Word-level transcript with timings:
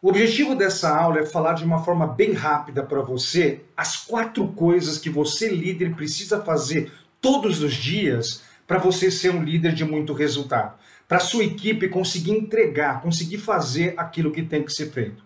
O 0.00 0.10
objetivo 0.10 0.54
dessa 0.54 0.96
aula 0.96 1.18
é 1.18 1.26
falar 1.26 1.54
de 1.54 1.64
uma 1.64 1.82
forma 1.82 2.06
bem 2.06 2.32
rápida 2.32 2.84
para 2.84 3.02
você 3.02 3.62
as 3.76 3.96
quatro 3.96 4.46
coisas 4.46 4.96
que 4.96 5.10
você, 5.10 5.48
líder, 5.48 5.96
precisa 5.96 6.40
fazer 6.40 6.92
todos 7.20 7.60
os 7.60 7.74
dias 7.74 8.44
para 8.64 8.78
você 8.78 9.10
ser 9.10 9.30
um 9.30 9.42
líder 9.42 9.74
de 9.74 9.84
muito 9.84 10.12
resultado. 10.12 10.78
Para 11.08 11.18
sua 11.18 11.42
equipe 11.42 11.88
conseguir 11.88 12.30
entregar, 12.30 13.02
conseguir 13.02 13.38
fazer 13.38 13.94
aquilo 13.96 14.30
que 14.30 14.42
tem 14.42 14.62
que 14.62 14.72
ser 14.72 14.92
feito. 14.92 15.20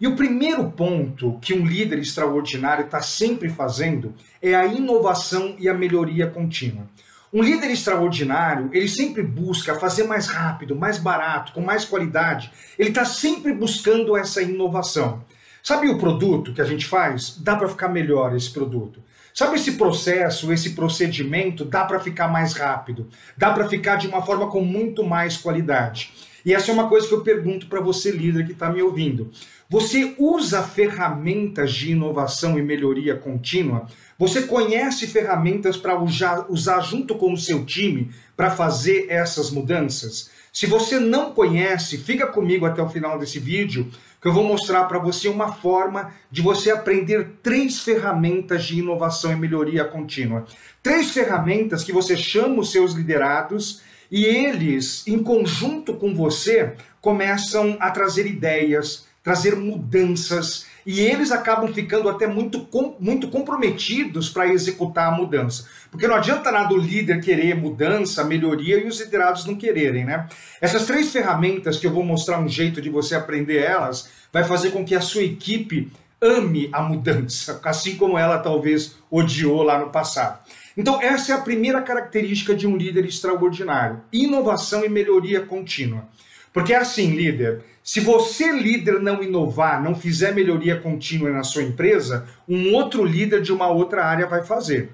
E 0.00 0.06
o 0.06 0.16
primeiro 0.16 0.70
ponto 0.70 1.38
que 1.40 1.52
um 1.52 1.66
líder 1.66 1.98
extraordinário 1.98 2.86
está 2.86 3.02
sempre 3.02 3.50
fazendo 3.50 4.14
é 4.40 4.54
a 4.54 4.64
inovação 4.64 5.54
e 5.58 5.68
a 5.68 5.74
melhoria 5.74 6.26
contínua. 6.28 6.88
Um 7.34 7.42
líder 7.42 7.72
extraordinário, 7.72 8.70
ele 8.72 8.86
sempre 8.88 9.20
busca 9.20 9.74
fazer 9.74 10.04
mais 10.04 10.28
rápido, 10.28 10.76
mais 10.76 10.98
barato, 10.98 11.52
com 11.52 11.60
mais 11.60 11.84
qualidade. 11.84 12.52
Ele 12.78 12.90
está 12.90 13.04
sempre 13.04 13.52
buscando 13.52 14.16
essa 14.16 14.40
inovação. 14.40 15.24
Sabe 15.60 15.88
o 15.88 15.98
produto 15.98 16.54
que 16.54 16.60
a 16.60 16.64
gente 16.64 16.86
faz? 16.86 17.36
Dá 17.40 17.56
para 17.56 17.66
ficar 17.68 17.88
melhor 17.88 18.36
esse 18.36 18.48
produto. 18.52 19.02
Sabe 19.34 19.56
esse 19.56 19.72
processo, 19.72 20.52
esse 20.52 20.76
procedimento, 20.76 21.64
dá 21.64 21.84
para 21.84 21.98
ficar 21.98 22.28
mais 22.28 22.52
rápido, 22.52 23.08
dá 23.36 23.50
para 23.50 23.68
ficar 23.68 23.96
de 23.96 24.06
uma 24.06 24.22
forma 24.22 24.48
com 24.48 24.60
muito 24.60 25.02
mais 25.02 25.36
qualidade. 25.36 26.12
E 26.44 26.52
essa 26.52 26.70
é 26.70 26.74
uma 26.74 26.88
coisa 26.88 27.08
que 27.08 27.14
eu 27.14 27.22
pergunto 27.22 27.66
para 27.66 27.80
você, 27.80 28.10
líder 28.10 28.44
que 28.44 28.52
está 28.52 28.70
me 28.70 28.82
ouvindo. 28.82 29.30
Você 29.68 30.14
usa 30.18 30.62
ferramentas 30.62 31.72
de 31.72 31.92
inovação 31.92 32.58
e 32.58 32.62
melhoria 32.62 33.16
contínua? 33.16 33.86
Você 34.18 34.42
conhece 34.42 35.06
ferramentas 35.06 35.76
para 35.76 35.98
usar, 35.98 36.80
junto 36.80 37.14
com 37.14 37.32
o 37.32 37.38
seu 37.38 37.64
time 37.64 38.10
para 38.36 38.50
fazer 38.50 39.06
essas 39.08 39.50
mudanças? 39.50 40.30
Se 40.52 40.66
você 40.66 41.00
não 41.00 41.32
conhece, 41.32 41.98
fica 41.98 42.26
comigo 42.26 42.66
até 42.66 42.80
o 42.80 42.88
final 42.88 43.18
desse 43.18 43.40
vídeo, 43.40 43.90
que 44.20 44.28
eu 44.28 44.32
vou 44.32 44.44
mostrar 44.44 44.84
para 44.84 44.98
você 44.98 45.28
uma 45.28 45.52
forma 45.52 46.12
de 46.30 46.40
você 46.40 46.70
aprender 46.70 47.38
três 47.42 47.80
ferramentas 47.80 48.64
de 48.64 48.78
inovação 48.78 49.32
e 49.32 49.36
melhoria 49.36 49.84
contínua. 49.84 50.46
Três 50.82 51.10
ferramentas 51.10 51.82
que 51.82 51.92
você 51.92 52.16
chama 52.16 52.60
os 52.60 52.70
seus 52.70 52.92
liderados 52.92 53.82
e 54.14 54.24
eles, 54.24 55.04
em 55.08 55.20
conjunto 55.20 55.94
com 55.94 56.14
você, 56.14 56.74
começam 57.00 57.76
a 57.80 57.90
trazer 57.90 58.28
ideias, 58.28 59.08
trazer 59.24 59.56
mudanças 59.56 60.66
e 60.86 61.00
eles 61.00 61.32
acabam 61.32 61.74
ficando 61.74 62.08
até 62.08 62.24
muito, 62.24 62.64
muito 63.00 63.26
comprometidos 63.26 64.30
para 64.30 64.46
executar 64.46 65.12
a 65.12 65.16
mudança. 65.16 65.66
Porque 65.90 66.06
não 66.06 66.14
adianta 66.14 66.52
nada 66.52 66.72
o 66.72 66.78
líder 66.78 67.20
querer 67.20 67.56
mudança, 67.56 68.22
melhoria 68.22 68.78
e 68.78 68.86
os 68.86 69.00
liderados 69.00 69.46
não 69.46 69.56
quererem, 69.56 70.04
né? 70.04 70.28
Essas 70.60 70.86
três 70.86 71.10
ferramentas 71.10 71.76
que 71.78 71.86
eu 71.88 71.92
vou 71.92 72.04
mostrar 72.04 72.38
um 72.38 72.48
jeito 72.48 72.80
de 72.80 72.90
você 72.90 73.16
aprender 73.16 73.64
elas, 73.64 74.08
vai 74.32 74.44
fazer 74.44 74.70
com 74.70 74.84
que 74.84 74.94
a 74.94 75.00
sua 75.00 75.24
equipe 75.24 75.90
ame 76.22 76.70
a 76.72 76.80
mudança, 76.82 77.60
assim 77.64 77.96
como 77.96 78.16
ela 78.16 78.38
talvez 78.38 78.94
odiou 79.10 79.64
lá 79.64 79.76
no 79.76 79.90
passado. 79.90 80.38
Então, 80.76 81.00
essa 81.00 81.32
é 81.32 81.34
a 81.34 81.40
primeira 81.40 81.80
característica 81.80 82.54
de 82.54 82.66
um 82.66 82.76
líder 82.76 83.04
extraordinário: 83.04 84.00
inovação 84.12 84.84
e 84.84 84.88
melhoria 84.88 85.40
contínua. 85.40 86.08
Porque 86.52 86.72
é 86.72 86.76
assim, 86.76 87.16
líder, 87.16 87.62
se 87.82 88.00
você, 88.00 88.52
líder, 88.52 89.00
não 89.00 89.22
inovar, 89.22 89.82
não 89.82 89.94
fizer 89.94 90.32
melhoria 90.32 90.80
contínua 90.80 91.30
na 91.30 91.42
sua 91.42 91.62
empresa, 91.62 92.26
um 92.48 92.72
outro 92.72 93.04
líder 93.04 93.42
de 93.42 93.52
uma 93.52 93.68
outra 93.68 94.04
área 94.04 94.26
vai 94.26 94.42
fazer. 94.44 94.90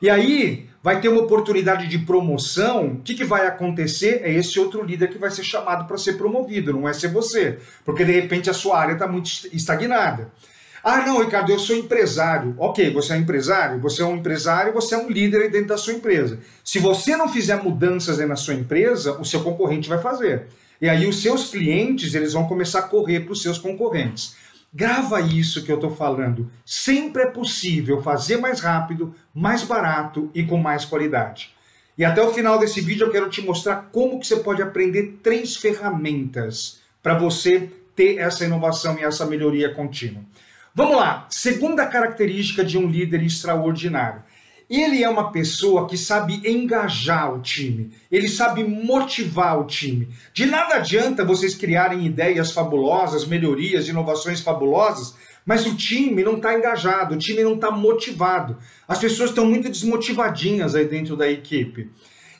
E 0.00 0.08
aí 0.08 0.66
vai 0.82 1.00
ter 1.00 1.08
uma 1.08 1.20
oportunidade 1.20 1.86
de 1.86 1.98
promoção. 1.98 2.92
O 2.92 3.02
que, 3.02 3.14
que 3.14 3.24
vai 3.24 3.46
acontecer? 3.46 4.22
É 4.24 4.32
esse 4.32 4.58
outro 4.58 4.82
líder 4.82 5.10
que 5.10 5.18
vai 5.18 5.30
ser 5.30 5.44
chamado 5.44 5.86
para 5.86 5.98
ser 5.98 6.14
promovido, 6.14 6.72
não 6.72 6.88
é 6.88 6.92
ser 6.94 7.08
você. 7.08 7.58
Porque 7.84 8.04
de 8.04 8.12
repente 8.12 8.48
a 8.48 8.54
sua 8.54 8.80
área 8.80 8.94
está 8.94 9.06
muito 9.06 9.30
estagnada. 9.52 10.32
Ah, 10.82 11.04
não, 11.04 11.22
Ricardo, 11.22 11.52
eu 11.52 11.58
sou 11.58 11.76
empresário. 11.76 12.54
Ok, 12.58 12.90
você 12.92 13.12
é 13.12 13.16
empresário, 13.18 13.78
você 13.78 14.02
é 14.02 14.04
um 14.04 14.16
empresário, 14.16 14.72
você 14.72 14.94
é 14.94 14.98
um 14.98 15.10
líder 15.10 15.50
dentro 15.50 15.68
da 15.68 15.76
sua 15.76 15.92
empresa. 15.92 16.38
Se 16.64 16.78
você 16.78 17.16
não 17.16 17.28
fizer 17.28 17.62
mudanças 17.62 18.18
na 18.26 18.36
sua 18.36 18.54
empresa, 18.54 19.18
o 19.20 19.24
seu 19.24 19.42
concorrente 19.42 19.88
vai 19.88 19.98
fazer. 19.98 20.46
E 20.80 20.88
aí 20.88 21.06
os 21.06 21.20
seus 21.20 21.50
clientes, 21.50 22.14
eles 22.14 22.32
vão 22.32 22.46
começar 22.46 22.78
a 22.78 22.88
correr 22.88 23.20
para 23.20 23.32
os 23.32 23.42
seus 23.42 23.58
concorrentes. 23.58 24.34
Grava 24.72 25.20
isso 25.20 25.64
que 25.64 25.70
eu 25.70 25.74
estou 25.74 25.90
falando. 25.90 26.50
Sempre 26.64 27.24
é 27.24 27.26
possível 27.26 28.00
fazer 28.00 28.38
mais 28.38 28.60
rápido, 28.60 29.14
mais 29.34 29.62
barato 29.62 30.30
e 30.34 30.42
com 30.42 30.56
mais 30.56 30.84
qualidade. 30.84 31.54
E 31.98 32.04
até 32.04 32.22
o 32.22 32.32
final 32.32 32.58
desse 32.58 32.80
vídeo 32.80 33.06
eu 33.06 33.10
quero 33.10 33.28
te 33.28 33.42
mostrar 33.42 33.90
como 33.92 34.18
que 34.18 34.26
você 34.26 34.36
pode 34.36 34.62
aprender 34.62 35.18
três 35.22 35.56
ferramentas 35.56 36.80
para 37.02 37.18
você 37.18 37.68
ter 37.94 38.16
essa 38.18 38.44
inovação 38.44 38.96
e 38.98 39.02
essa 39.02 39.26
melhoria 39.26 39.74
contínua. 39.74 40.22
Vamos 40.72 40.96
lá, 40.96 41.26
segunda 41.30 41.84
característica 41.84 42.64
de 42.64 42.78
um 42.78 42.88
líder 42.88 43.24
extraordinário. 43.24 44.22
Ele 44.68 45.02
é 45.02 45.08
uma 45.08 45.32
pessoa 45.32 45.88
que 45.88 45.98
sabe 45.98 46.48
engajar 46.48 47.34
o 47.34 47.40
time, 47.40 47.90
ele 48.08 48.28
sabe 48.28 48.62
motivar 48.62 49.58
o 49.58 49.64
time. 49.64 50.10
De 50.32 50.46
nada 50.46 50.76
adianta 50.76 51.24
vocês 51.24 51.56
criarem 51.56 52.06
ideias 52.06 52.52
fabulosas, 52.52 53.26
melhorias, 53.26 53.88
inovações 53.88 54.40
fabulosas, 54.40 55.16
mas 55.44 55.66
o 55.66 55.74
time 55.74 56.22
não 56.22 56.36
está 56.36 56.56
engajado, 56.56 57.16
o 57.16 57.18
time 57.18 57.42
não 57.42 57.54
está 57.54 57.72
motivado. 57.72 58.56
As 58.86 59.00
pessoas 59.00 59.30
estão 59.30 59.44
muito 59.44 59.68
desmotivadinhas 59.68 60.76
aí 60.76 60.84
dentro 60.84 61.16
da 61.16 61.28
equipe. 61.28 61.90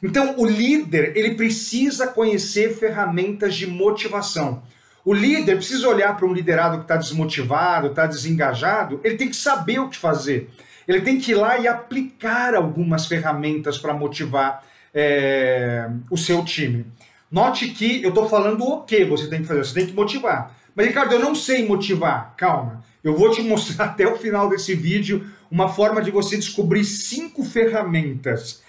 Então, 0.01 0.37
o 0.39 0.47
líder 0.47 1.17
ele 1.17 1.35
precisa 1.35 2.07
conhecer 2.07 2.77
ferramentas 2.77 3.57
de 3.57 3.67
motivação. 3.67 4.63
O 5.05 5.15
líder 5.15 5.57
precisa 5.57 5.89
olhar 5.89 6.17
para 6.17 6.27
um 6.27 6.33
liderado 6.33 6.77
que 6.79 6.83
está 6.85 6.97
desmotivado, 6.97 7.89
está 7.89 8.07
desengajado, 8.07 9.01
ele 9.03 9.17
tem 9.17 9.29
que 9.29 9.37
saber 9.37 9.79
o 9.79 9.89
que 9.89 9.97
fazer. 9.97 10.51
Ele 10.87 11.01
tem 11.01 11.19
que 11.19 11.33
ir 11.33 11.37
lá 11.37 11.59
e 11.59 11.69
aplicar 11.69 12.55
algumas 12.55 13.07
ferramentas 13.07 13.79
para 13.79 13.95
motivar 13.95 14.65
é, 14.95 15.89
o 16.11 16.17
seu 16.17 16.45
time. 16.45 16.87
Note 17.31 17.69
que 17.69 18.03
eu 18.03 18.09
estou 18.09 18.29
falando 18.29 18.65
o 18.65 18.83
que 18.83 19.05
você 19.05 19.29
tem 19.29 19.41
que 19.41 19.47
fazer, 19.47 19.65
você 19.65 19.75
tem 19.75 19.87
que 19.87 19.93
motivar. 19.93 20.55
Mas, 20.75 20.87
Ricardo, 20.87 21.13
eu 21.15 21.21
não 21.21 21.35
sei 21.35 21.67
motivar. 21.67 22.35
Calma, 22.37 22.85
eu 23.03 23.17
vou 23.17 23.31
te 23.31 23.41
mostrar 23.45 23.87
até 23.87 24.07
o 24.07 24.17
final 24.17 24.49
desse 24.49 24.75
vídeo 24.75 25.25
uma 25.51 25.69
forma 25.69 26.03
de 26.03 26.11
você 26.11 26.37
descobrir 26.37 26.85
cinco 26.85 27.45
ferramentas 27.45 28.63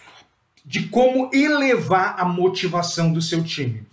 de 0.65 0.87
como 0.87 1.29
elevar 1.33 2.15
a 2.19 2.25
motivação 2.25 3.11
do 3.11 3.21
seu 3.21 3.43
time. 3.43 3.83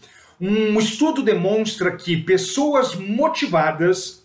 Um 0.41 0.79
estudo 0.79 1.23
demonstra 1.23 1.97
que 1.97 2.17
pessoas 2.17 2.95
motivadas 2.95 4.23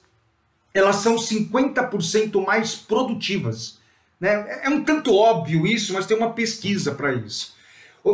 elas 0.73 0.97
são 0.97 1.15
50% 1.15 2.43
mais 2.45 2.75
produtivas. 2.75 3.77
Né? 4.19 4.61
É 4.63 4.69
um 4.69 4.83
tanto 4.83 5.13
óbvio 5.15 5.67
isso, 5.67 5.93
mas 5.93 6.05
tem 6.05 6.17
uma 6.17 6.33
pesquisa 6.33 6.93
para 6.93 7.13
isso. 7.13 7.53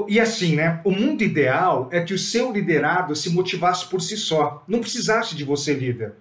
E 0.07 0.19
assim, 0.19 0.55
né? 0.55 0.81
O 0.83 0.91
mundo 0.91 1.23
ideal 1.23 1.89
é 1.91 2.01
que 2.01 2.13
o 2.13 2.19
seu 2.19 2.51
liderado 2.51 3.15
se 3.15 3.29
motivasse 3.29 3.85
por 3.87 4.01
si 4.01 4.17
só, 4.17 4.63
não 4.67 4.79
precisasse 4.79 5.35
de 5.35 5.43
você, 5.43 5.73
líder. 5.73 6.13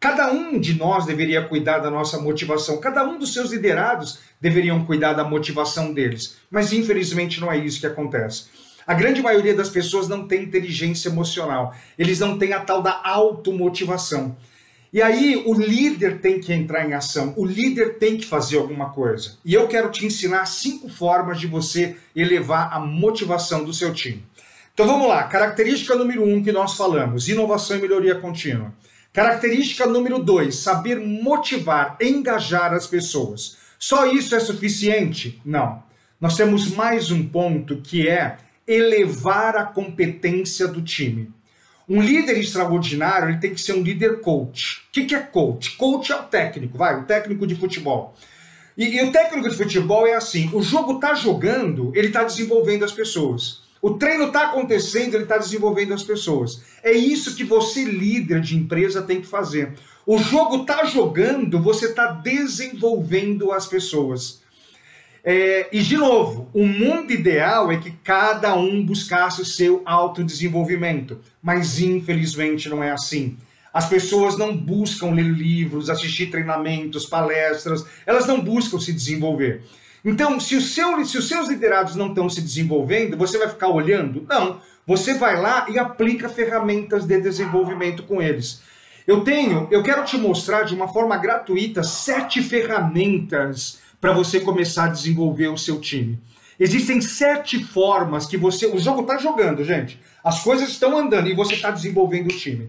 Cada 0.00 0.32
um 0.32 0.58
de 0.58 0.74
nós 0.74 1.06
deveria 1.06 1.46
cuidar 1.46 1.78
da 1.78 1.88
nossa 1.88 2.18
motivação, 2.18 2.80
cada 2.80 3.04
um 3.04 3.18
dos 3.18 3.32
seus 3.32 3.52
liderados 3.52 4.18
deveriam 4.40 4.84
cuidar 4.84 5.12
da 5.12 5.22
motivação 5.22 5.94
deles. 5.94 6.38
Mas 6.50 6.72
infelizmente 6.72 7.40
não 7.40 7.52
é 7.52 7.56
isso 7.56 7.78
que 7.78 7.86
acontece. 7.86 8.46
A 8.86 8.94
grande 8.94 9.22
maioria 9.22 9.54
das 9.54 9.68
pessoas 9.68 10.08
não 10.08 10.26
tem 10.26 10.42
inteligência 10.42 11.08
emocional, 11.08 11.74
eles 11.98 12.18
não 12.18 12.38
têm 12.38 12.52
a 12.52 12.60
tal 12.60 12.82
da 12.82 13.00
automotivação. 13.04 14.36
E 14.92 15.00
aí 15.00 15.42
o 15.46 15.54
líder 15.54 16.20
tem 16.20 16.38
que 16.38 16.52
entrar 16.52 16.86
em 16.86 16.92
ação, 16.92 17.32
o 17.36 17.46
líder 17.46 17.98
tem 17.98 18.18
que 18.18 18.26
fazer 18.26 18.58
alguma 18.58 18.90
coisa. 18.90 19.38
E 19.42 19.54
eu 19.54 19.66
quero 19.66 19.90
te 19.90 20.04
ensinar 20.04 20.44
cinco 20.44 20.88
formas 20.88 21.40
de 21.40 21.46
você 21.46 21.96
elevar 22.14 22.70
a 22.72 22.78
motivação 22.78 23.64
do 23.64 23.72
seu 23.72 23.94
time. 23.94 24.22
Então 24.74 24.86
vamos 24.86 25.08
lá, 25.08 25.22
característica 25.24 25.94
número 25.94 26.22
um 26.22 26.42
que 26.42 26.52
nós 26.52 26.74
falamos: 26.74 27.28
inovação 27.28 27.78
e 27.78 27.80
melhoria 27.80 28.16
contínua. 28.16 28.74
Característica 29.12 29.86
número 29.86 30.18
dois: 30.18 30.56
saber 30.56 30.98
motivar, 31.00 31.96
engajar 32.00 32.74
as 32.74 32.86
pessoas. 32.86 33.56
Só 33.78 34.06
isso 34.06 34.34
é 34.34 34.40
suficiente? 34.40 35.40
Não. 35.44 35.82
Nós 36.20 36.36
temos 36.36 36.70
mais 36.70 37.10
um 37.10 37.26
ponto 37.26 37.78
que 37.78 38.08
é 38.08 38.36
elevar 38.66 39.56
a 39.56 39.64
competência 39.64 40.68
do 40.68 40.82
time. 40.82 41.30
Um 41.88 42.00
líder 42.00 42.38
extraordinário 42.38 43.28
ele 43.28 43.38
tem 43.38 43.54
que 43.54 43.60
ser 43.60 43.74
um 43.74 43.82
líder 43.82 44.20
coach. 44.20 44.82
O 44.88 44.92
que, 44.92 45.04
que 45.04 45.14
é 45.14 45.20
coach? 45.20 45.76
Coach 45.76 46.12
é 46.12 46.16
o 46.16 46.22
técnico, 46.22 46.78
vai, 46.78 47.00
o 47.00 47.04
técnico 47.04 47.46
de 47.46 47.56
futebol. 47.56 48.14
E, 48.76 48.96
e 48.96 49.02
o 49.02 49.12
técnico 49.12 49.48
de 49.48 49.56
futebol 49.56 50.06
é 50.06 50.14
assim: 50.14 50.50
o 50.52 50.62
jogo 50.62 50.94
está 50.94 51.14
jogando, 51.14 51.92
ele 51.94 52.08
está 52.08 52.24
desenvolvendo 52.24 52.84
as 52.84 52.92
pessoas. 52.92 53.62
O 53.80 53.94
treino 53.94 54.28
está 54.28 54.46
acontecendo, 54.46 55.14
ele 55.14 55.24
está 55.24 55.36
desenvolvendo 55.36 55.92
as 55.92 56.04
pessoas. 56.04 56.62
É 56.84 56.92
isso 56.92 57.34
que 57.34 57.42
você, 57.42 57.84
líder 57.84 58.40
de 58.40 58.56
empresa, 58.56 59.02
tem 59.02 59.20
que 59.20 59.26
fazer. 59.26 59.72
O 60.06 60.18
jogo 60.18 60.62
está 60.62 60.84
jogando, 60.84 61.60
você 61.60 61.86
está 61.86 62.12
desenvolvendo 62.12 63.50
as 63.50 63.66
pessoas. 63.66 64.41
É, 65.24 65.68
e, 65.70 65.80
de 65.80 65.96
novo, 65.96 66.48
o 66.52 66.66
mundo 66.66 67.12
ideal 67.12 67.70
é 67.70 67.76
que 67.76 67.92
cada 68.02 68.54
um 68.56 68.84
buscasse 68.84 69.40
o 69.40 69.44
seu 69.46 69.80
autodesenvolvimento, 69.84 71.20
mas 71.40 71.78
infelizmente 71.78 72.68
não 72.68 72.82
é 72.82 72.90
assim. 72.90 73.36
As 73.72 73.88
pessoas 73.88 74.36
não 74.36 74.54
buscam 74.56 75.12
ler 75.12 75.28
livros, 75.28 75.88
assistir 75.88 76.26
treinamentos, 76.26 77.06
palestras, 77.06 77.86
elas 78.04 78.26
não 78.26 78.40
buscam 78.40 78.80
se 78.80 78.92
desenvolver. 78.92 79.62
Então, 80.04 80.40
se, 80.40 80.60
seu, 80.60 81.02
se 81.04 81.16
os 81.16 81.28
seus 81.28 81.48
liderados 81.48 81.94
não 81.94 82.08
estão 82.08 82.28
se 82.28 82.40
desenvolvendo, 82.40 83.16
você 83.16 83.38
vai 83.38 83.48
ficar 83.48 83.68
olhando? 83.68 84.26
Não. 84.28 84.60
Você 84.84 85.14
vai 85.14 85.40
lá 85.40 85.66
e 85.70 85.78
aplica 85.78 86.28
ferramentas 86.28 87.06
de 87.06 87.20
desenvolvimento 87.20 88.02
com 88.02 88.20
eles. 88.20 88.60
Eu 89.06 89.22
tenho, 89.22 89.68
eu 89.70 89.82
quero 89.82 90.04
te 90.04 90.16
mostrar 90.18 90.64
de 90.64 90.74
uma 90.74 90.88
forma 90.88 91.16
gratuita 91.16 91.84
sete 91.84 92.42
ferramentas 92.42 93.80
para 94.02 94.12
você 94.12 94.40
começar 94.40 94.86
a 94.86 94.88
desenvolver 94.88 95.46
o 95.46 95.56
seu 95.56 95.80
time. 95.80 96.18
Existem 96.58 97.00
sete 97.00 97.62
formas 97.62 98.26
que 98.26 98.36
você. 98.36 98.66
O 98.66 98.76
jogo 98.76 99.02
está 99.02 99.16
jogando, 99.16 99.62
gente. 99.62 100.00
As 100.24 100.42
coisas 100.42 100.70
estão 100.70 100.98
andando 100.98 101.28
e 101.28 101.34
você 101.34 101.54
está 101.54 101.70
desenvolvendo 101.70 102.26
o 102.26 102.36
time. 102.36 102.68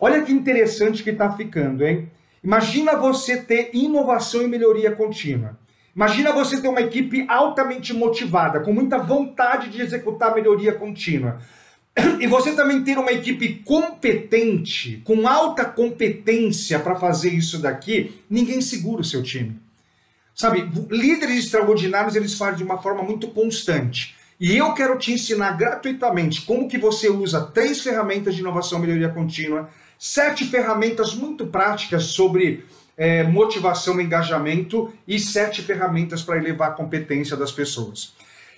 Olha 0.00 0.20
que 0.22 0.32
interessante 0.32 1.04
que 1.04 1.10
está 1.10 1.30
ficando, 1.30 1.86
hein? 1.86 2.10
Imagina 2.42 2.96
você 2.96 3.36
ter 3.36 3.70
inovação 3.72 4.42
e 4.42 4.48
melhoria 4.48 4.90
contínua. 4.90 5.56
Imagina 5.94 6.32
você 6.32 6.60
ter 6.60 6.66
uma 6.66 6.80
equipe 6.80 7.24
altamente 7.28 7.94
motivada, 7.94 8.58
com 8.58 8.72
muita 8.72 8.98
vontade 8.98 9.70
de 9.70 9.80
executar 9.80 10.34
melhoria 10.34 10.72
contínua. 10.72 11.38
E 12.18 12.26
você 12.26 12.56
também 12.56 12.82
ter 12.82 12.98
uma 12.98 13.12
equipe 13.12 13.62
competente, 13.64 15.00
com 15.04 15.28
alta 15.28 15.64
competência 15.64 16.80
para 16.80 16.96
fazer 16.96 17.30
isso 17.30 17.58
daqui, 17.58 18.20
ninguém 18.28 18.60
segura 18.60 19.02
o 19.02 19.04
seu 19.04 19.22
time. 19.22 19.69
Sabe, 20.40 20.72
líderes 20.90 21.44
extraordinários 21.44 22.16
eles 22.16 22.32
fazem 22.32 22.56
de 22.56 22.64
uma 22.64 22.78
forma 22.78 23.02
muito 23.02 23.28
constante. 23.28 24.16
E 24.40 24.56
eu 24.56 24.72
quero 24.72 24.96
te 24.96 25.12
ensinar 25.12 25.52
gratuitamente 25.52 26.40
como 26.40 26.66
que 26.66 26.78
você 26.78 27.10
usa 27.10 27.42
três 27.42 27.82
ferramentas 27.82 28.34
de 28.34 28.40
inovação 28.40 28.78
e 28.78 28.80
melhoria 28.80 29.10
contínua, 29.10 29.68
sete 29.98 30.46
ferramentas 30.46 31.14
muito 31.14 31.48
práticas 31.48 32.04
sobre 32.04 32.64
é, 32.96 33.22
motivação 33.22 34.00
e 34.00 34.04
engajamento 34.04 34.90
e 35.06 35.18
sete 35.18 35.60
ferramentas 35.60 36.22
para 36.22 36.38
elevar 36.38 36.70
a 36.70 36.74
competência 36.74 37.36
das 37.36 37.52
pessoas. 37.52 38.14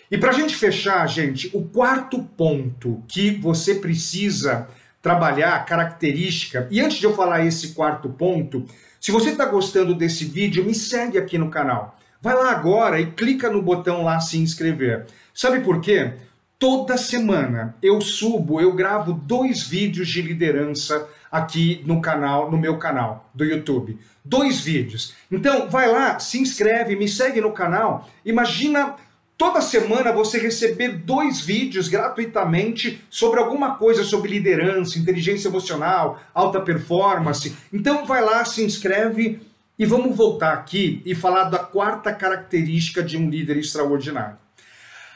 E 0.08 0.16
para 0.16 0.30
a 0.30 0.34
gente 0.34 0.54
fechar, 0.54 1.04
gente, 1.08 1.50
o 1.52 1.64
quarto 1.64 2.22
ponto 2.22 3.02
que 3.08 3.32
você 3.32 3.74
precisa 3.74 4.68
trabalhar, 5.02 5.66
característica, 5.66 6.68
e 6.70 6.80
antes 6.80 6.98
de 6.98 7.04
eu 7.04 7.14
falar 7.14 7.44
esse 7.44 7.74
quarto 7.74 8.08
ponto, 8.08 8.64
se 9.00 9.10
você 9.10 9.30
está 9.30 9.44
gostando 9.44 9.96
desse 9.96 10.24
vídeo, 10.24 10.64
me 10.64 10.74
segue 10.74 11.18
aqui 11.18 11.36
no 11.36 11.50
canal. 11.50 11.98
Vai 12.20 12.34
lá 12.36 12.52
agora 12.52 13.00
e 13.00 13.10
clica 13.10 13.50
no 13.50 13.60
botão 13.60 14.04
lá 14.04 14.20
se 14.20 14.38
inscrever. 14.38 15.06
Sabe 15.34 15.58
por 15.58 15.80
quê? 15.80 16.12
Toda 16.56 16.96
semana 16.96 17.74
eu 17.82 18.00
subo, 18.00 18.60
eu 18.60 18.72
gravo 18.72 19.12
dois 19.12 19.66
vídeos 19.66 20.08
de 20.08 20.22
liderança 20.22 21.08
aqui 21.32 21.82
no 21.84 22.00
canal, 22.00 22.48
no 22.48 22.56
meu 22.56 22.78
canal 22.78 23.28
do 23.34 23.44
YouTube. 23.44 23.98
Dois 24.24 24.60
vídeos. 24.60 25.14
Então, 25.28 25.68
vai 25.68 25.90
lá, 25.90 26.20
se 26.20 26.38
inscreve, 26.38 26.94
me 26.94 27.08
segue 27.08 27.40
no 27.40 27.50
canal. 27.50 28.08
Imagina 28.24 28.94
toda 29.36 29.60
semana 29.60 30.12
você 30.12 30.38
receber 30.38 30.98
dois 30.98 31.40
vídeos 31.40 31.88
gratuitamente 31.88 33.02
sobre 33.10 33.40
alguma 33.40 33.76
coisa 33.76 34.04
sobre 34.04 34.30
liderança, 34.30 34.98
inteligência 34.98 35.48
emocional, 35.48 36.20
alta 36.32 36.60
performance. 36.60 37.56
Então 37.72 38.04
vai 38.04 38.22
lá, 38.22 38.44
se 38.44 38.64
inscreve 38.64 39.40
e 39.78 39.84
vamos 39.84 40.16
voltar 40.16 40.52
aqui 40.52 41.02
e 41.04 41.14
falar 41.14 41.44
da 41.44 41.58
quarta 41.58 42.12
característica 42.12 43.02
de 43.02 43.16
um 43.16 43.28
líder 43.28 43.56
extraordinário. 43.56 44.38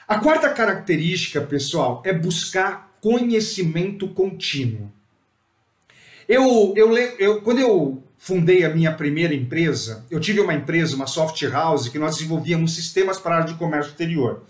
A 0.08 0.18
quarta 0.18 0.48
característica, 0.50 1.40
pessoal, 1.40 2.02
é 2.04 2.12
buscar 2.12 2.96
conhecimento 3.00 4.08
contínuo. 4.08 4.90
Eu, 6.28 6.72
eu, 6.76 6.96
eu, 6.96 7.40
quando 7.42 7.60
eu 7.60 8.02
fundei 8.18 8.64
a 8.64 8.70
minha 8.70 8.92
primeira 8.92 9.34
empresa, 9.34 10.04
eu 10.10 10.18
tive 10.18 10.40
uma 10.40 10.54
empresa, 10.54 10.96
uma 10.96 11.06
soft 11.06 11.42
house, 11.44 11.88
que 11.88 11.98
nós 11.98 12.16
desenvolvíamos 12.16 12.74
sistemas 12.74 13.18
para 13.18 13.34
a 13.34 13.38
área 13.38 13.52
de 13.52 13.58
comércio 13.58 13.90
exterior. 13.90 14.42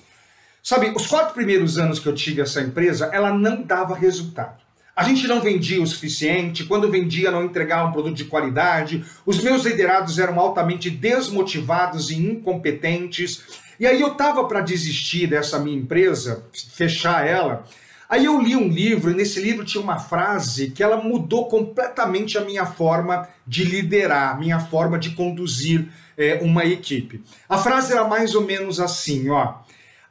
Sabe, 0.63 0.93
os 0.97 1.07
quatro 1.07 1.35
primeiros 1.35 1.79
anos 1.79 1.99
que 1.99 2.09
eu 2.09 2.15
tive 2.15 2.41
essa 2.41 2.61
empresa, 2.61 3.11
ela 3.13 3.33
não 3.33 3.63
dava 3.63 3.95
resultado. 3.95 4.67
A 4.97 5.05
gente 5.05 5.29
não 5.29 5.43
vendia 5.43 5.83
o 5.83 5.87
suficiente, 5.87 6.65
quando 6.65 6.91
vendia 6.91 7.31
não 7.31 7.45
entregava 7.45 7.89
um 7.89 7.93
produto 7.93 8.17
de 8.17 8.25
qualidade, 8.25 9.05
os 9.27 9.43
meus 9.43 9.65
liderados 9.65 10.19
eram 10.19 10.41
altamente 10.41 10.89
desmotivados 10.89 12.11
e 12.11 12.17
incompetentes. 12.17 13.43
E 13.79 13.87
aí 13.87 14.01
eu 14.01 14.13
estava 14.13 14.43
para 14.49 14.63
desistir 14.63 15.27
dessa 15.27 15.59
minha 15.59 15.77
empresa, 15.77 16.47
fechar 16.73 17.27
ela, 17.27 17.65
Aí 18.09 18.25
eu 18.25 18.41
li 18.41 18.55
um 18.55 18.69
livro, 18.69 19.11
e 19.11 19.15
nesse 19.15 19.41
livro 19.41 19.65
tinha 19.65 19.83
uma 19.83 19.99
frase 19.99 20.71
que 20.71 20.83
ela 20.83 20.97
mudou 20.97 21.49
completamente 21.49 22.39
a 22.39 22.41
minha 22.41 22.65
forma 22.65 23.29
de 23.47 23.65
liderar, 23.65 24.39
minha 24.39 24.61
forma 24.61 24.99
de 24.99 25.11
conduzir 25.11 25.89
é, 26.17 26.39
uma 26.43 26.65
equipe. 26.65 27.23
A 27.49 27.59
frase 27.59 27.93
era 27.93 28.07
mais 28.07 28.35
ou 28.35 28.43
menos 28.43 28.79
assim, 28.79 29.29
ó. 29.29 29.55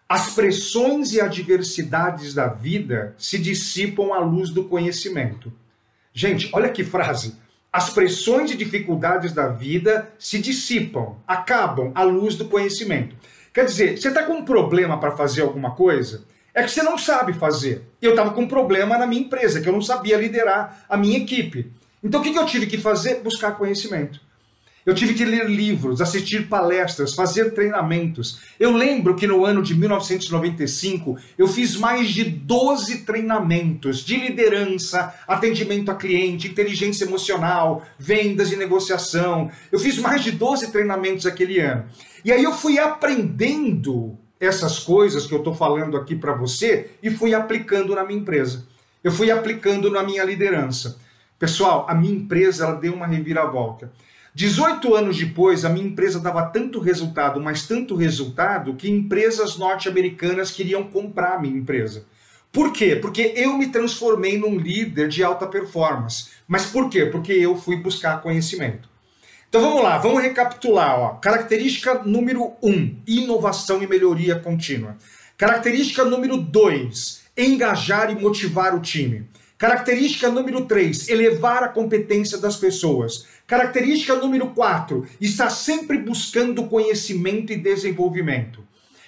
As 0.08 0.36
pressões 0.36 1.14
e 1.14 1.22
adversidades 1.22 2.34
da 2.34 2.48
vida 2.48 3.16
se 3.18 3.40
dissipam 3.40 4.14
à 4.14 4.20
luz 4.20 4.52
do 4.52 4.66
conhecimento. 4.66 5.52
Gente, 6.14 6.50
olha 6.54 6.70
que 6.70 6.84
frase. 6.84 7.36
As 7.74 7.90
pressões 7.90 8.52
e 8.52 8.56
dificuldades 8.56 9.34
da 9.34 9.48
vida 9.48 10.10
se 10.20 10.38
dissipam, 10.40 11.16
acabam 11.28 11.92
à 11.96 12.04
luz 12.04 12.36
do 12.36 12.46
conhecimento. 12.46 13.16
Quer 13.54 13.66
dizer, 13.66 13.98
você 13.98 14.10
está 14.10 14.24
com 14.24 14.34
um 14.34 14.46
problema 14.46 15.00
para 15.00 15.12
fazer 15.12 15.42
alguma 15.42 15.72
coisa? 15.72 16.24
É 16.56 16.64
que 16.64 16.72
você 16.72 16.82
não 16.82 16.98
sabe 16.98 17.34
fazer. 17.34 17.84
Eu 18.02 18.12
estava 18.12 18.32
com 18.32 18.44
um 18.44 18.48
problema 18.48 18.98
na 18.98 19.06
minha 19.06 19.22
empresa, 19.22 19.60
que 19.60 19.68
eu 19.68 19.74
não 19.74 19.82
sabia 19.82 20.16
liderar 20.16 20.86
a 20.88 20.96
minha 20.96 21.18
equipe. 21.18 21.70
Então 22.02 22.22
o 22.22 22.24
que, 22.24 22.34
eu 22.34 22.46
tive 22.46 22.66
que 22.66 22.78
fazer? 22.78 23.16
Buscar 23.22 23.58
conhecimento. 23.58 24.22
Eu 24.86 24.94
tive 24.94 25.16
que 25.16 25.26
ler 25.26 25.50
livros, 25.50 26.00
assistir 26.00 26.48
palestras, 26.48 27.16
fazer 27.16 27.56
treinamentos. 27.56 28.40
Eu 28.60 28.72
lembro 28.72 29.16
que 29.16 29.26
no 29.26 29.44
ano 29.44 29.64
de 29.64 29.74
1995 29.74 31.18
eu 31.38 31.48
fiz 31.48 31.76
mais 31.76 32.10
de 32.10 32.24
12 32.24 33.00
treinamentos 33.00 34.06
de 34.06 34.16
liderança, 34.16 35.14
atendimento 35.28 35.90
a 35.90 35.96
cliente, 35.96 36.48
inteligência 36.48 37.04
emocional, 37.04 37.84
vendas 37.98 38.52
e 38.52 38.56
negociação. 38.56 39.50
Eu 39.72 39.80
fiz 39.80 39.98
mais 39.98 40.24
de 40.24 40.32
12 40.32 40.72
treinamentos 40.72 41.26
aquele 41.26 41.60
ano. 41.60 41.86
E 42.24 42.32
aí 42.32 42.44
eu 42.44 42.54
fui 42.54 42.78
aprendendo 42.78 44.20
essas 44.40 44.80
coisas 44.80 45.26
que 45.26 45.34
eu 45.34 45.40
estou 45.40 45.54
falando 45.54 45.98
aqui 45.98 46.16
para 46.16 46.34
você 46.34 46.92
e 47.02 47.10
fui 47.10 47.34
aplicando 47.34 47.96
na 47.96 48.04
minha 48.04 48.20
empresa. 48.20 48.66
Eu 49.04 49.12
fui 49.12 49.32
aplicando 49.32 49.90
na 49.90 50.04
minha 50.04 50.24
liderança. 50.24 50.98
Pessoal, 51.38 51.86
a 51.90 51.94
minha 51.94 52.16
empresa 52.16 52.66
ela 52.66 52.76
deu 52.76 52.94
uma 52.94 53.08
reviravolta. 53.08 53.92
18 54.34 54.96
anos 54.96 55.18
depois, 55.18 55.64
a 55.64 55.70
minha 55.70 55.86
empresa 55.86 56.20
dava 56.20 56.44
tanto 56.48 56.80
resultado, 56.80 57.40
mas 57.40 57.66
tanto 57.66 57.96
resultado, 57.96 58.76
que 58.76 58.90
empresas 58.90 59.58
norte-americanas 59.58 60.52
queriam 60.52 60.84
comprar 60.84 61.36
a 61.36 61.40
minha 61.40 61.58
empresa. 61.58 62.06
Por 62.52 62.74
quê? 62.74 62.96
Porque 62.96 63.34
eu 63.36 63.58
me 63.58 63.68
transformei 63.68 64.38
num 64.38 64.58
líder 64.58 65.08
de 65.08 65.24
alta 65.24 65.46
performance. 65.48 66.30
Mas 66.48 66.66
por 66.66 66.90
quê? 66.90 67.06
Porque 67.06 67.32
eu 67.32 67.56
fui 67.56 67.78
buscar 67.78 68.22
conhecimento. 68.22 68.90
Então 69.56 69.70
vamos 69.70 69.84
lá, 69.84 69.98
vamos 69.98 70.22
recapitular. 70.22 71.00
Ó. 71.00 71.10
Característica 71.12 72.02
número 72.04 72.52
1, 72.62 72.70
um, 72.70 72.96
inovação 73.08 73.82
e 73.82 73.88
melhoria 73.88 74.38
contínua. 74.38 74.98
Característica 75.38 76.04
número 76.04 76.36
2, 76.36 77.22
engajar 77.38 78.12
e 78.12 78.16
motivar 78.16 78.76
o 78.76 78.82
time. 78.82 79.26
Característica 79.58 80.30
número 80.30 80.66
3, 80.66 81.08
elevar 81.08 81.64
a 81.64 81.70
competência 81.70 82.38
das 82.38 82.58
pessoas. 82.58 83.28
Característica 83.48 84.14
número 84.16 84.48
4, 84.48 85.08
estar 85.22 85.50
sempre 85.50 86.00
buscando 86.00 86.66
conhecimento 86.66 87.54
e 87.54 87.56
desenvolvimento, 87.56 88.62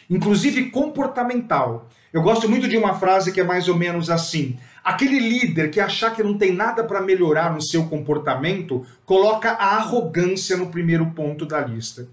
inclusive 0.10 0.70
comportamental. 0.70 1.90
Eu 2.14 2.22
gosto 2.22 2.48
muito 2.48 2.70
de 2.70 2.78
uma 2.78 2.98
frase 2.98 3.34
que 3.34 3.42
é 3.42 3.44
mais 3.44 3.68
ou 3.68 3.76
menos 3.76 4.10
assim: 4.10 4.58
Aquele 4.88 5.20
líder 5.20 5.70
que 5.70 5.82
achar 5.82 6.16
que 6.16 6.24
não 6.24 6.38
tem 6.38 6.54
nada 6.54 6.82
para 6.82 7.02
melhorar 7.02 7.54
no 7.54 7.62
seu 7.62 7.88
comportamento, 7.88 8.86
coloca 9.06 9.52
a 9.52 9.76
arrogância 9.76 10.56
no 10.56 10.72
primeiro 10.72 11.08
ponto 11.08 11.46
da 11.46 11.60
lista. 11.60 12.08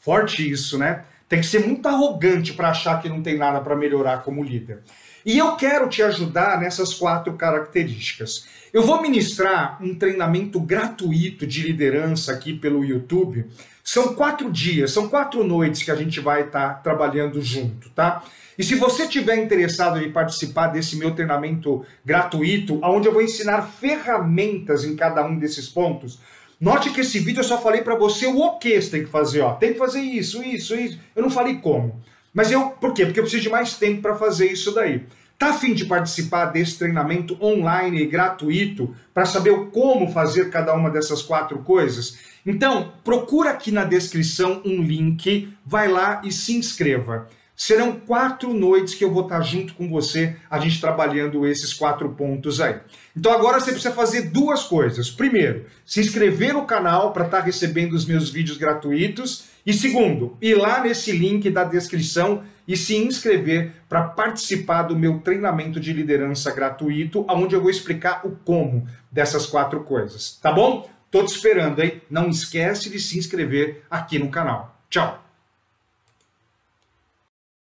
Forte 0.00 0.50
isso, 0.50 0.76
né? 0.76 1.04
Tem 1.28 1.38
que 1.38 1.46
ser 1.46 1.64
muito 1.64 1.86
arrogante 1.86 2.52
para 2.52 2.70
achar 2.70 3.00
que 3.00 3.08
não 3.08 3.22
tem 3.22 3.38
nada 3.38 3.60
para 3.60 3.76
melhorar 3.76 4.24
como 4.24 4.42
líder. 4.42 4.80
E 5.24 5.36
eu 5.36 5.54
quero 5.56 5.88
te 5.88 6.02
ajudar 6.02 6.60
nessas 6.60 6.94
quatro 6.94 7.34
características. 7.34 8.46
Eu 8.72 8.82
vou 8.82 9.02
ministrar 9.02 9.78
um 9.82 9.94
treinamento 9.94 10.60
gratuito 10.60 11.46
de 11.46 11.62
liderança 11.62 12.32
aqui 12.32 12.52
pelo 12.54 12.84
YouTube. 12.84 13.46
São 13.82 14.14
quatro 14.14 14.50
dias, 14.50 14.92
são 14.92 15.08
quatro 15.08 15.42
noites 15.42 15.82
que 15.82 15.90
a 15.90 15.96
gente 15.96 16.20
vai 16.20 16.42
estar 16.42 16.68
tá 16.68 16.74
trabalhando 16.74 17.42
junto, 17.42 17.90
tá? 17.90 18.22
E 18.56 18.62
se 18.62 18.74
você 18.74 19.08
tiver 19.08 19.36
interessado 19.36 19.98
em 19.98 20.12
participar 20.12 20.68
desse 20.68 20.96
meu 20.96 21.14
treinamento 21.14 21.84
gratuito, 22.04 22.78
onde 22.82 23.08
eu 23.08 23.12
vou 23.12 23.22
ensinar 23.22 23.62
ferramentas 23.62 24.84
em 24.84 24.94
cada 24.94 25.26
um 25.26 25.38
desses 25.38 25.68
pontos, 25.68 26.20
note 26.60 26.90
que 26.90 27.00
esse 27.00 27.18
vídeo 27.18 27.40
eu 27.40 27.44
só 27.44 27.60
falei 27.60 27.80
para 27.80 27.96
você 27.96 28.26
o 28.26 28.58
que 28.58 28.80
você 28.80 28.90
tem 28.90 29.04
que 29.04 29.10
fazer, 29.10 29.40
ó. 29.40 29.54
Tem 29.54 29.72
que 29.72 29.78
fazer 29.78 30.00
isso, 30.00 30.42
isso, 30.42 30.74
isso. 30.76 30.98
Eu 31.16 31.22
não 31.22 31.30
falei 31.30 31.56
como. 31.56 32.00
Mas 32.32 32.50
eu, 32.50 32.70
por 32.70 32.94
quê? 32.94 33.04
Porque 33.04 33.20
eu 33.20 33.24
preciso 33.24 33.42
de 33.42 33.48
mais 33.48 33.74
tempo 33.74 34.02
para 34.02 34.16
fazer 34.16 34.50
isso 34.50 34.72
daí. 34.72 35.04
Tá 35.38 35.50
afim 35.50 35.72
de 35.72 35.86
participar 35.86 36.46
desse 36.46 36.78
treinamento 36.78 37.36
online 37.42 38.02
e 38.02 38.06
gratuito 38.06 38.94
para 39.14 39.24
saber 39.24 39.70
como 39.70 40.12
fazer 40.12 40.50
cada 40.50 40.74
uma 40.74 40.90
dessas 40.90 41.22
quatro 41.22 41.60
coisas? 41.60 42.18
Então, 42.44 42.92
procura 43.02 43.50
aqui 43.50 43.72
na 43.72 43.84
descrição 43.84 44.60
um 44.64 44.82
link, 44.82 45.52
vai 45.64 45.88
lá 45.88 46.20
e 46.24 46.30
se 46.30 46.54
inscreva. 46.54 47.26
Serão 47.60 47.92
quatro 47.92 48.54
noites 48.54 48.94
que 48.94 49.04
eu 49.04 49.12
vou 49.12 49.24
estar 49.24 49.42
junto 49.42 49.74
com 49.74 49.86
você, 49.86 50.34
a 50.48 50.58
gente 50.58 50.80
trabalhando 50.80 51.46
esses 51.46 51.74
quatro 51.74 52.08
pontos 52.08 52.58
aí. 52.58 52.80
Então 53.14 53.30
agora 53.30 53.60
você 53.60 53.70
precisa 53.72 53.92
fazer 53.92 54.30
duas 54.30 54.62
coisas. 54.62 55.10
Primeiro, 55.10 55.66
se 55.84 56.00
inscrever 56.00 56.54
no 56.54 56.64
canal 56.64 57.12
para 57.12 57.26
estar 57.26 57.40
recebendo 57.40 57.92
os 57.92 58.06
meus 58.06 58.30
vídeos 58.30 58.56
gratuitos. 58.56 59.44
E 59.66 59.74
segundo, 59.74 60.38
ir 60.40 60.54
lá 60.54 60.82
nesse 60.82 61.12
link 61.12 61.50
da 61.50 61.62
descrição 61.62 62.44
e 62.66 62.78
se 62.78 62.96
inscrever 62.96 63.72
para 63.90 64.04
participar 64.04 64.84
do 64.84 64.96
meu 64.96 65.18
treinamento 65.18 65.78
de 65.78 65.92
liderança 65.92 66.50
gratuito, 66.54 67.26
onde 67.28 67.54
eu 67.54 67.60
vou 67.60 67.70
explicar 67.70 68.22
o 68.24 68.30
como 68.42 68.88
dessas 69.12 69.44
quatro 69.44 69.84
coisas. 69.84 70.38
Tá 70.40 70.50
bom? 70.50 70.88
Tô 71.10 71.22
te 71.22 71.34
esperando, 71.34 71.82
hein? 71.82 72.00
Não 72.08 72.30
esquece 72.30 72.88
de 72.88 72.98
se 72.98 73.18
inscrever 73.18 73.82
aqui 73.90 74.18
no 74.18 74.30
canal. 74.30 74.80
Tchau! 74.88 75.29